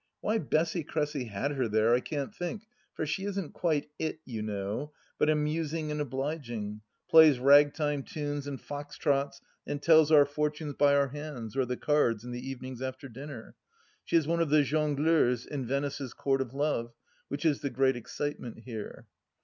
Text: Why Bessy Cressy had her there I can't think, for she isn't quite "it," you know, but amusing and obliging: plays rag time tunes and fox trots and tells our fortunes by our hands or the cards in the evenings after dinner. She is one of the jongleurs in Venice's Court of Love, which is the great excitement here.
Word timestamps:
Why 0.19 0.39
Bessy 0.39 0.83
Cressy 0.83 1.25
had 1.25 1.51
her 1.51 1.67
there 1.67 1.93
I 1.93 1.99
can't 1.99 2.33
think, 2.33 2.65
for 2.95 3.05
she 3.05 3.23
isn't 3.25 3.53
quite 3.53 3.91
"it," 3.99 4.19
you 4.25 4.41
know, 4.41 4.93
but 5.19 5.29
amusing 5.29 5.91
and 5.91 6.01
obliging: 6.01 6.81
plays 7.07 7.37
rag 7.37 7.75
time 7.75 8.01
tunes 8.01 8.47
and 8.47 8.59
fox 8.59 8.97
trots 8.97 9.41
and 9.67 9.79
tells 9.79 10.11
our 10.11 10.25
fortunes 10.25 10.73
by 10.73 10.95
our 10.95 11.09
hands 11.09 11.55
or 11.55 11.67
the 11.67 11.77
cards 11.77 12.23
in 12.23 12.31
the 12.31 12.41
evenings 12.49 12.81
after 12.81 13.07
dinner. 13.07 13.53
She 14.03 14.15
is 14.15 14.25
one 14.25 14.41
of 14.41 14.49
the 14.49 14.63
jongleurs 14.63 15.45
in 15.45 15.67
Venice's 15.67 16.15
Court 16.15 16.41
of 16.41 16.51
Love, 16.51 16.95
which 17.27 17.45
is 17.45 17.61
the 17.61 17.69
great 17.69 17.95
excitement 17.95 18.61
here. 18.65 19.05